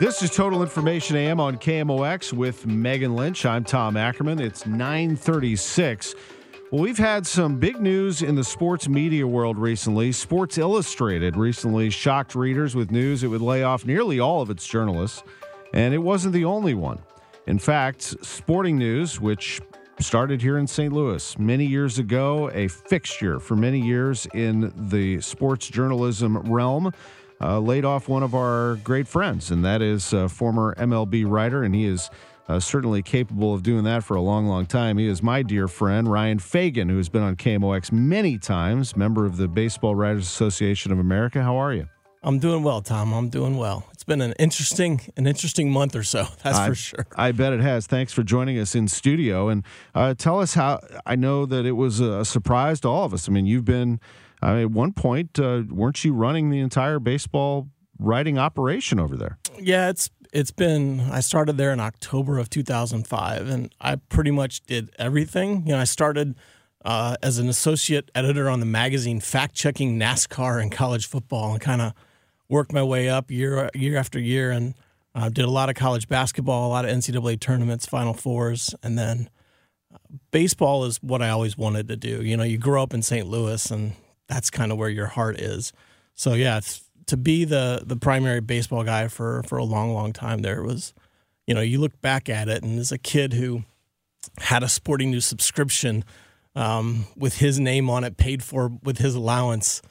[0.00, 3.46] This is Total Information AM on KMOX with Megan Lynch.
[3.46, 4.40] I'm Tom Ackerman.
[4.40, 6.16] It's 936.
[6.72, 10.10] Well, we've had some big news in the sports media world recently.
[10.10, 14.66] Sports Illustrated recently shocked readers with news it would lay off nearly all of its
[14.66, 15.22] journalists,
[15.72, 16.98] and it wasn't the only one.
[17.46, 19.60] In fact, Sporting News, which
[20.00, 20.92] started here in St.
[20.92, 26.92] Louis many years ago, a fixture for many years in the sports journalism realm,
[27.40, 31.62] uh, laid off one of our great friends, and that is a former MLB writer,
[31.62, 32.10] and he is
[32.48, 34.98] uh, certainly capable of doing that for a long, long time.
[34.98, 39.24] He is my dear friend, Ryan Fagan, who has been on KMOX many times, member
[39.24, 41.42] of the Baseball Writers Association of America.
[41.42, 41.88] How are you?
[42.22, 43.12] I'm doing well, Tom.
[43.12, 43.86] I'm doing well.
[43.92, 46.26] It's been an interesting, an interesting month or so.
[46.42, 47.06] That's I, for sure.
[47.16, 47.86] I bet it has.
[47.86, 49.62] Thanks for joining us in studio, and
[49.94, 50.80] uh, tell us how.
[51.04, 53.28] I know that it was a surprise to all of us.
[53.28, 54.00] I mean, you've been.
[54.42, 57.68] I mean, at one point, uh, weren't you running the entire baseball
[57.98, 59.38] writing operation over there?
[59.58, 61.00] Yeah, it's it's been.
[61.00, 65.66] I started there in October of 2005, and I pretty much did everything.
[65.66, 66.36] You know, I started.
[66.86, 71.58] Uh, as an associate editor on the magazine, fact checking NASCAR and college football, and
[71.58, 71.94] kind of
[72.50, 74.74] worked my way up year year after year, and
[75.14, 78.98] uh, did a lot of college basketball, a lot of NCAA tournaments, Final Fours, and
[78.98, 79.30] then
[79.92, 79.98] uh,
[80.30, 82.22] baseball is what I always wanted to do.
[82.22, 83.26] You know, you grow up in St.
[83.26, 83.94] Louis, and
[84.28, 85.72] that's kind of where your heart is.
[86.14, 86.60] So yeah,
[87.06, 90.94] to be the the primary baseball guy for for a long, long time there was,
[91.46, 93.64] you know, you look back at it, and as a kid who
[94.38, 96.04] had a Sporting News subscription
[96.56, 99.82] um, with his name on it, paid for with his allowance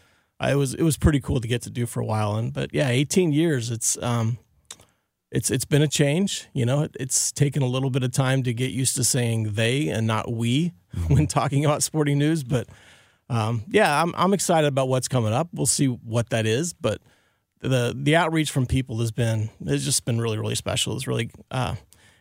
[0.50, 2.36] it was it was pretty cool to get to do for a while.
[2.36, 3.72] And but yeah, 18 years.
[3.72, 4.38] It's um,
[5.32, 6.48] it's it's been a change.
[6.54, 9.54] You know, it, it's taken a little bit of time to get used to saying
[9.54, 10.74] they and not we
[11.08, 12.44] when talking about sporting news.
[12.44, 12.68] But
[13.34, 15.50] um, yeah, I'm I'm excited about what's coming up.
[15.54, 17.02] We'll see what that is, but
[17.62, 20.96] the the outreach from people has been has just been really really special.
[20.96, 21.76] It's really uh,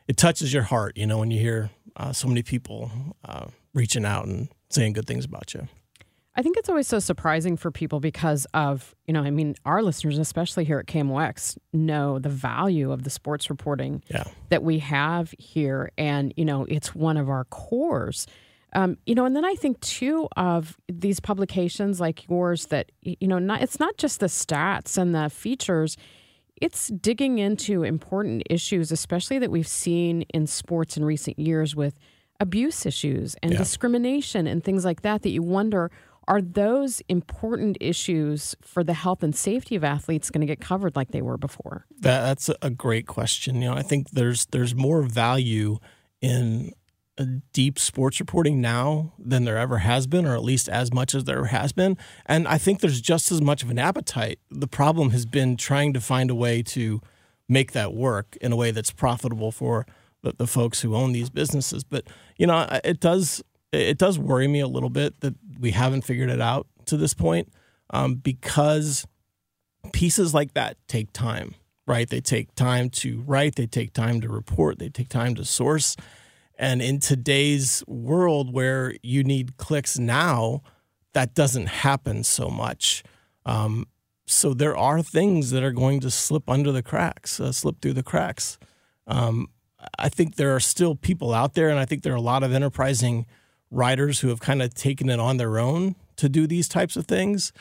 [0.09, 0.97] it touches your heart.
[0.97, 2.91] You know, when you hear uh, so many people
[3.25, 5.69] uh, reaching out and saying good things about you.
[6.35, 9.83] I think it's always so surprising for people because of, you know, I mean, our
[9.83, 14.25] listeners, especially here at KMOX, know the value of the sports reporting yeah.
[14.49, 15.91] that we have here.
[15.99, 18.27] And, you know, it's one of our cores.
[18.75, 23.29] Um, you know, and then I think too of these publications like yours that, you
[23.29, 25.97] know, not, it's not just the stats and the features,
[26.57, 31.99] it's digging into important issues, especially that we've seen in sports in recent years with
[32.41, 33.59] abuse issues and Yeah.
[33.59, 35.91] discrimination and things like that, that you wonder
[36.29, 40.95] are those important issues for the health and safety of athletes going to get covered
[40.95, 41.85] like they were before?
[41.99, 43.57] That, that's a great question.
[43.61, 45.79] You know, I think there's there's more value
[46.21, 46.71] in
[47.25, 51.25] deep sports reporting now than there ever has been, or at least as much as
[51.25, 51.97] there has been.
[52.27, 54.39] And I think there's just as much of an appetite.
[54.51, 57.01] The problem has been trying to find a way to
[57.49, 59.87] make that work in a way that's profitable for
[60.23, 61.85] the, the folks who own these businesses.
[61.85, 62.07] But
[62.37, 66.31] you know, it does it does worry me a little bit that we haven't figured
[66.31, 67.53] it out to this point
[67.91, 69.07] um, because
[69.93, 71.55] pieces like that take time,
[71.87, 72.09] right?
[72.09, 75.97] They take time to write, they take time to report, they take time to source.
[76.63, 80.63] And in today's world where you need clicks now,
[81.13, 83.03] that doesn't happen so much.
[83.45, 83.89] Um,
[84.27, 87.95] so there are things that are going to slip under the cracks, uh, slip through
[87.95, 88.61] the cracks.
[89.09, 89.49] Um,
[89.99, 92.45] I think there are still people out there, and I think there are a lot
[92.45, 93.27] of enterprising
[93.73, 97.07] writers who have kind of taken it on their own to do these types of
[97.07, 97.53] things.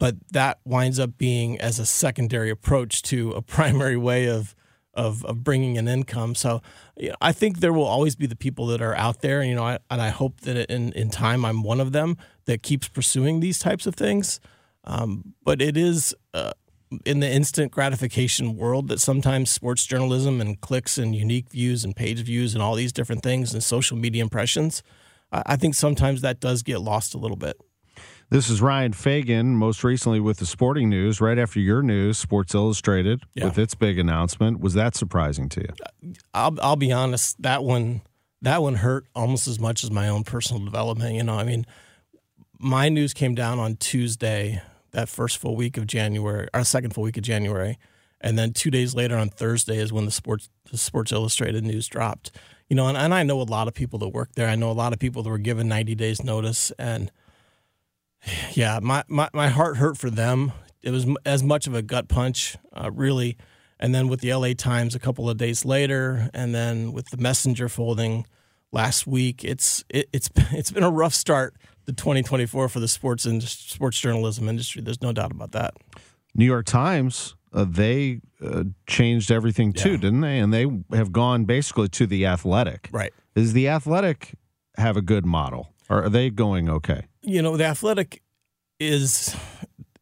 [0.00, 4.54] But that winds up being as a secondary approach to a primary way of
[4.96, 6.34] of, of bringing an income.
[6.34, 6.62] So
[6.96, 9.48] you know, I think there will always be the people that are out there, and
[9.48, 12.16] you know, I, and I hope that in in time I'm one of them
[12.46, 14.40] that keeps pursuing these types of things.
[14.84, 16.52] Um, but it is uh,
[17.04, 21.94] in the instant gratification world that sometimes sports journalism and clicks and unique views and
[21.94, 24.82] page views and all these different things and social media impressions,
[25.32, 27.60] I, I think sometimes that does get lost a little bit.
[28.28, 31.20] This is Ryan Fagan, most recently with the sporting news.
[31.20, 33.44] Right after your news, Sports Illustrated Yeah.
[33.44, 34.58] with its big announcement.
[34.60, 35.68] Was that surprising to you?
[35.80, 38.02] Uh, I'll I'll be honest, that one
[38.42, 41.14] that one hurt almost as much as my own personal development.
[41.14, 41.66] You know, I mean,
[42.58, 47.04] my news came down on Tuesday, that first full week of January, or second full
[47.04, 47.78] week of January,
[48.20, 51.86] and then two days later on Thursday is when the sports the Sports Illustrated news
[51.86, 52.32] dropped.
[52.68, 54.48] You know, and, and I know a lot of people that work there.
[54.48, 57.12] I know a lot of people that were given 90 days notice, and
[58.54, 60.52] yeah, my, my, my heart hurt for them.
[60.82, 63.36] It was as much of a gut punch, uh, really.
[63.78, 67.16] And then with the LA Times a couple of days later, and then with the
[67.18, 68.24] Messenger folding
[68.72, 71.54] last week, it's it, it's it's been a rough start
[71.86, 74.80] to 2024 for the sports and sports journalism industry.
[74.82, 75.74] There's no doubt about that.
[76.34, 79.96] New York Times, uh, they uh, changed everything too, Yeah.
[79.98, 80.38] didn't they?
[80.38, 80.66] And they
[80.96, 82.88] have gone basically to the athletic.
[82.92, 83.12] Right.
[83.34, 84.34] Does the athletic
[84.78, 85.72] have a good model?
[85.88, 87.06] Or are they going okay?
[87.28, 88.22] You know, the athletic
[88.78, 89.34] is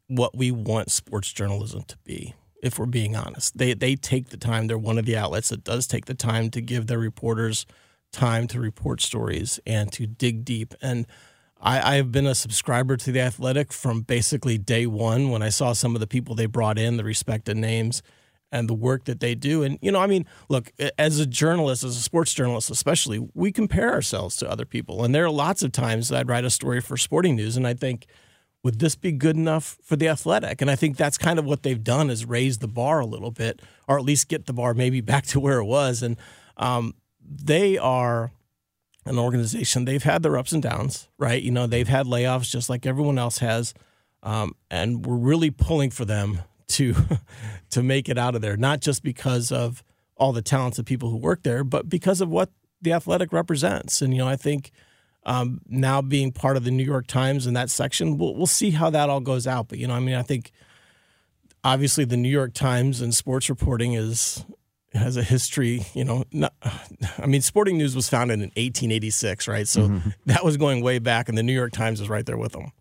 [0.08, 2.34] what we want sports journalism to be.
[2.62, 4.66] If we're being honest, they they take the time.
[4.66, 7.64] They're one of the outlets that does take the time to give their reporters
[8.12, 10.74] time to report stories and to dig deep.
[10.82, 11.06] And
[11.58, 15.48] I, I have been a subscriber to the Athletic from basically day one when I
[15.48, 18.02] saw some of the people they brought in, the respected names,
[18.52, 19.62] and the work that they do.
[19.62, 23.52] And you know, I mean, look, as a journalist, as a sports journalist, especially, we
[23.52, 25.04] compare ourselves to other people.
[25.04, 27.66] And there are lots of times that I'd write a story for Sporting News, and
[27.66, 28.06] I think
[28.64, 31.62] would this be good enough for the athletic and i think that's kind of what
[31.62, 34.74] they've done is raise the bar a little bit or at least get the bar
[34.74, 36.16] maybe back to where it was and
[36.56, 38.32] um, they are
[39.04, 42.68] an organization they've had their ups and downs right you know they've had layoffs just
[42.68, 43.74] like everyone else has
[44.22, 46.94] um, and we're really pulling for them to
[47.70, 49.82] to make it out of there not just because of
[50.16, 52.50] all the talents of people who work there but because of what
[52.80, 54.70] the athletic represents and you know i think
[55.26, 58.70] um, now being part of the New York Times in that section, we'll we'll see
[58.70, 59.68] how that all goes out.
[59.68, 60.52] But you know, I mean, I think
[61.62, 64.44] obviously the New York Times and sports reporting is
[64.92, 65.86] has a history.
[65.94, 66.54] You know, not,
[67.18, 69.66] I mean, Sporting News was founded in 1886, right?
[69.66, 72.52] So that was going way back, and the New York Times is right there with
[72.52, 72.72] them.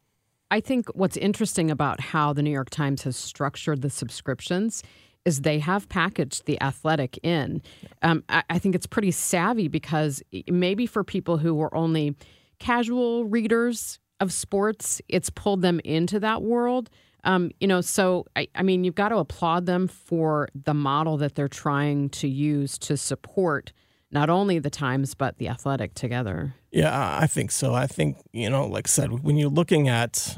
[0.53, 4.83] I think what's interesting about how the New York Times has structured the subscriptions
[5.25, 7.63] is they have packaged the athletic in.
[8.03, 12.15] Um, I, I think it's pretty savvy because maybe for people who were only
[12.59, 16.91] casual readers of sports, it's pulled them into that world.
[17.23, 21.17] Um, you know, so I, I mean, you've got to applaud them for the model
[21.17, 23.73] that they're trying to use to support
[24.13, 26.56] not only the Times but the athletic together.
[26.71, 27.74] Yeah, I think so.
[27.74, 30.38] I think you know, like I said, when you're looking at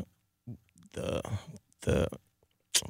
[0.94, 1.22] the
[1.82, 2.08] the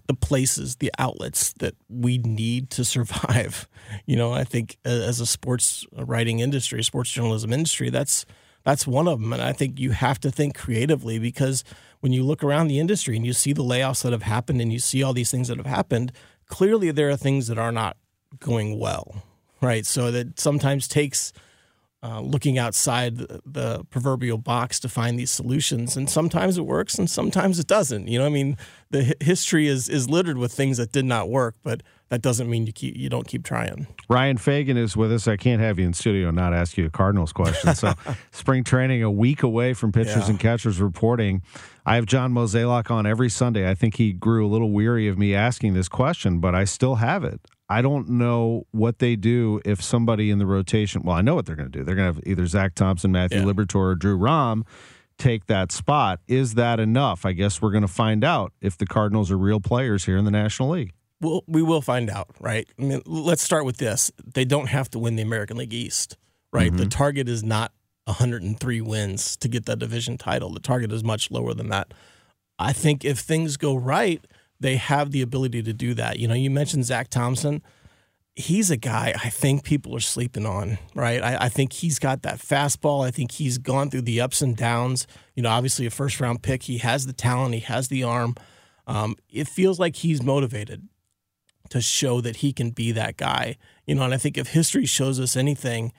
[0.07, 3.67] the places, the outlets that we need to survive,
[4.05, 8.25] you know, I think as a sports writing industry, sports journalism industry, that's
[8.63, 9.31] that's one of them.
[9.31, 11.63] And I think you have to think creatively because
[11.99, 14.73] when you look around the industry and you see the layoffs that have happened and
[14.73, 16.11] you see all these things that have happened,
[16.47, 17.95] clearly there are things that are not
[18.39, 19.23] going well,
[19.61, 19.85] right?
[19.85, 21.33] So that sometimes takes
[22.03, 26.99] uh, looking outside the, the proverbial box to find these solutions, and sometimes it works,
[26.99, 28.07] and sometimes it doesn't.
[28.07, 28.57] You know, I mean,
[28.91, 32.47] the hi- history is is littered with things that did not work, but that doesn't
[32.47, 33.87] mean you keep you don't keep trying.
[34.07, 35.27] Ryan Fagan is with us.
[35.27, 37.73] I can't have you in studio and not ask you a Cardinals question.
[37.73, 37.93] So,
[38.31, 40.29] spring training a week away from pitchers Yeah.
[40.29, 41.41] and catchers reporting.
[41.87, 43.67] I have John Mozeliak on every Sunday.
[43.67, 46.95] I think he grew a little weary of me asking this question, but I still
[46.95, 47.41] have it.
[47.67, 51.01] I don't know what they do if somebody in the rotation.
[51.03, 51.83] Well, I know what they're going to do.
[51.83, 53.45] They're going to have either Zack Thompson, Matthew Yeah.
[53.45, 54.65] Liberatore, or Drew Rom
[55.17, 56.19] take that spot.
[56.27, 57.25] Is that enough?
[57.25, 60.25] I guess we're going to find out if the Cardinals are real players here in
[60.25, 60.93] the National League.
[61.21, 62.67] Well, we will find out, right?
[62.77, 66.17] I mean, let's start with this: they don't have to win the American League East,
[66.51, 66.71] right?
[66.71, 66.89] The mm-hmm.
[66.89, 67.71] target is not
[68.03, 70.49] 103 wins to get that division title.
[70.49, 71.93] The target is much lower than that.
[72.59, 74.25] I think if things go right,
[74.65, 76.17] they have the ability to do that.
[76.17, 77.61] You know, you mentioned Zack Thompson.
[78.33, 81.21] He's a guy I think people are sleeping on, right?
[81.21, 83.05] I, I think he's got that fastball.
[83.05, 85.05] I think he's gone through the ups and downs.
[85.35, 86.63] You know, obviously a first round pick.
[86.63, 88.33] He has the talent, he has the arm.
[88.87, 90.89] Um, it feels like he's motivated
[91.69, 93.57] to show that he can be that guy.
[93.85, 95.93] You know, and I think if history shows us anything,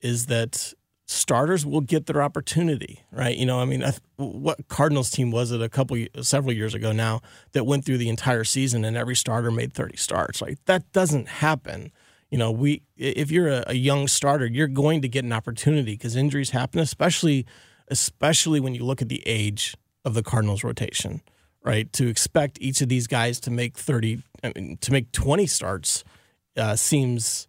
[0.00, 0.72] is that
[1.06, 3.36] starters will get their opportunity, right?
[3.36, 3.84] You know, I mean,
[4.16, 7.20] what Cardinals team was it a couple, several years ago now
[7.52, 10.40] that went through the entire season and every starter made 30 starts?
[10.40, 11.92] Like that doesn't happen.
[12.30, 15.92] You know, we if you're a, a young starter, you're going to get an opportunity
[15.92, 17.46] because injuries happen, especially
[17.88, 21.20] especially when you look at the age of the Cardinals rotation.
[21.64, 21.92] right?
[21.94, 26.04] To expect each of these guys to make 30, I mean, to make 20 starts
[26.56, 27.48] uh, seems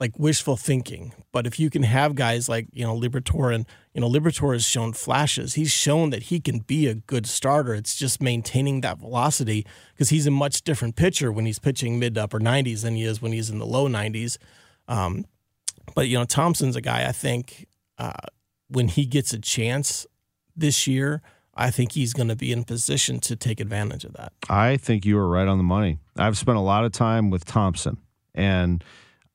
[0.00, 1.12] like wishful thinking.
[1.30, 4.64] But if you can have guys like, you know, Liberatore and, you know, Liberatore has
[4.64, 5.54] shown flashes.
[5.54, 7.74] He's shown that he can be a good starter.
[7.74, 12.14] It's just maintaining that velocity because he's a much different pitcher when he's pitching mid
[12.14, 14.38] to upper 90s than he is when he's in the low 90s.
[14.88, 15.26] Um,
[15.94, 17.66] but, you know, Thompson's a guy I think
[17.98, 18.12] uh,
[18.68, 20.06] when he gets a chance
[20.56, 21.20] this year,
[21.54, 24.32] I think he's going to be in position to take advantage of that.
[24.48, 25.98] I think you are right on the money.
[26.16, 27.98] I've spent a lot of time with Thompson,
[28.34, 28.82] and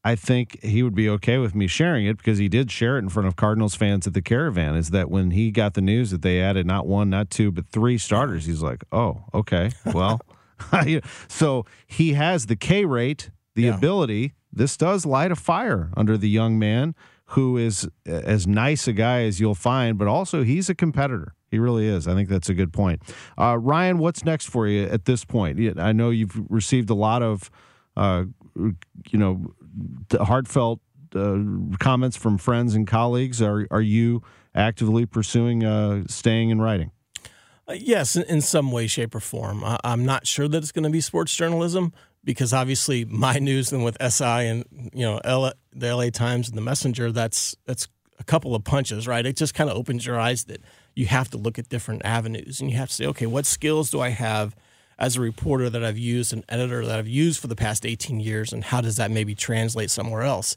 [0.05, 2.99] I think he would be okay with me sharing it because he did share it
[2.99, 4.75] in front of Cardinals fans at the caravan.
[4.75, 7.67] Is that when he got the news that they added not one, not two, but
[7.67, 10.21] three starters, he's like, oh, okay, well.
[11.27, 13.75] so he has the K rate, the yeah.
[13.75, 14.33] ability.
[14.53, 16.95] This does light a fire under the young man
[17.29, 21.33] who is as nice a guy as you'll find, but also he's a competitor.
[21.49, 22.07] He really is.
[22.07, 23.01] I think that's a good point.
[23.37, 25.59] Uh, Ryan, what's next for you at this point?
[25.79, 27.49] I know you've received a lot of,
[27.97, 29.53] uh, you know,
[30.11, 30.79] heartfelt
[31.15, 31.37] uh,
[31.79, 33.41] comments from friends and colleagues.
[33.41, 34.21] Are are you
[34.53, 36.91] actively pursuing uh, staying and writing?
[37.67, 39.63] Uh, yes, in, some way, shape, or form.
[39.63, 43.71] I, am not sure that it's going to be sports journalism because obviously my news
[43.71, 47.87] and with SI and you know L- the LA Times and the Messenger, that's that's
[48.19, 49.25] a couple of punches, right?
[49.25, 50.61] It just kind of opens your eyes that
[50.95, 53.89] you have to look at different avenues and you have to say, okay, what skills
[53.89, 54.55] do I have
[54.97, 58.19] as a reporter that I've used, an editor that I've used for the past 18
[58.19, 60.55] years, and how does that maybe translate somewhere else?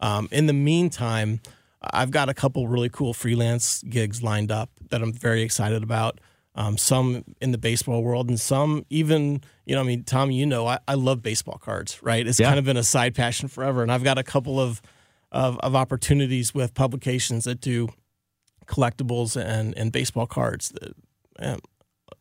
[0.00, 1.40] Um, in the meantime,
[1.80, 6.20] I've got a couple really cool freelance gigs lined up that I'm very excited about.
[6.54, 10.44] Um, some in the baseball world, and some even, you know, I mean, Tom, you
[10.44, 12.26] know, I, I love baseball cards, right?
[12.26, 12.48] It's yeah.
[12.48, 14.82] kind of been a side passion forever, and I've got a couple of,
[15.30, 17.90] of, of opportunities with publications that do
[18.68, 20.72] collectibles and and baseball cards.
[21.38, 21.60] Um,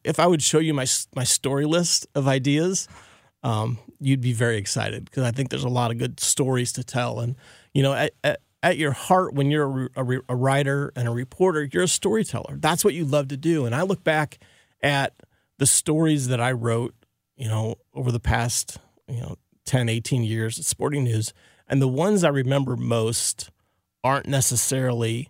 [0.07, 0.85] if I would show you my
[1.15, 2.87] my story list of ideas,
[3.43, 6.83] um, you'd be very excited because I think there's a lot of good stories to
[6.83, 7.19] tell.
[7.19, 7.35] And
[7.73, 11.11] you know, at, at, at your heart, when you're a, a, a, writer and a
[11.11, 12.57] reporter, you're a storyteller.
[12.57, 13.65] That's what you love to do.
[13.65, 14.39] And I look back
[14.81, 15.13] at
[15.57, 16.95] the stories that I wrote,
[17.35, 19.35] you know, over the past, you know,
[19.65, 21.33] 10, 18 years at Sporting News.
[21.67, 23.51] And the ones I remember most
[24.03, 25.29] aren't necessarily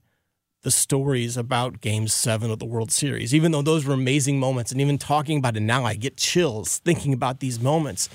[0.64, 4.72] the stories about game seven of the World Series, even though those were amazing moments.
[4.72, 8.10] And even talking about it now, I get chills thinking about these moments.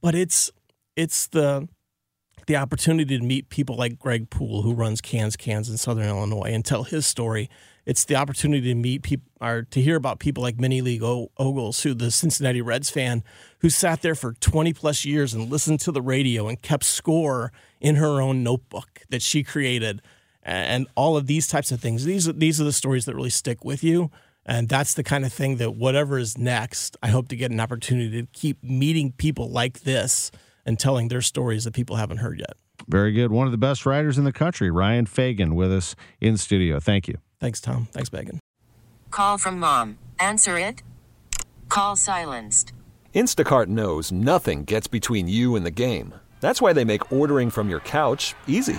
[0.00, 0.50] But it's
[0.96, 1.68] it's the
[2.46, 6.50] the opportunity to meet people like Greg Poole, who runs Cans Cans in Southern Illinois,
[6.50, 7.50] and tell his story.
[7.84, 11.82] It's the opportunity to meet people or to hear about people like Minnie Lee Ogles,
[11.82, 13.22] who the Cincinnati Reds fan,
[13.60, 17.52] who sat there for 20 plus years and listened to the radio and kept score
[17.80, 20.02] in her own notebook that she created,
[20.48, 22.04] and all of these types of things.
[22.04, 24.10] These are, these are the stories that really stick with you.
[24.46, 27.60] And that's the kind of thing that whatever is next, I hope to get an
[27.60, 30.30] opportunity to keep meeting people like this
[30.64, 32.56] and telling their stories that people haven't heard yet.
[32.88, 33.30] Very good.
[33.30, 36.80] One of the best writers in the country, Ryan Fagan, with us in studio.
[36.80, 37.18] Thank you.
[37.40, 37.88] Thanks, Tom.
[37.92, 38.40] Thanks, Megan.
[39.10, 39.98] Call from mom.
[40.18, 40.82] Answer it.
[41.68, 42.72] Call silenced.
[43.14, 46.14] Instacart knows nothing gets between you and the game.
[46.40, 48.78] That's why they make ordering from your couch easy.